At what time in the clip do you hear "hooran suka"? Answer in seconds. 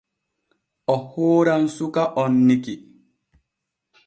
1.11-2.03